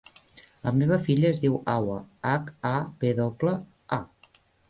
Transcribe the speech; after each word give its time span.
La 0.67 0.71
meva 0.77 0.95
filla 1.07 1.27
es 1.29 1.41
diu 1.43 1.59
Hawa: 1.73 1.99
hac, 2.31 2.49
a, 2.71 2.73
ve 3.05 3.13
doble, 3.21 3.55
a. 4.01 4.03